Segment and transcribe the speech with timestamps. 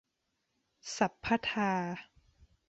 [0.95, 1.71] สัพพะทา